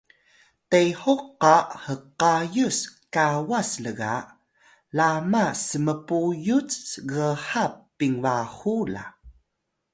[0.69, 2.79] tehuk qa xqayus
[3.13, 4.13] kawas lga
[4.97, 6.69] lama smpuyut
[7.11, 9.05] ghap pinbahu la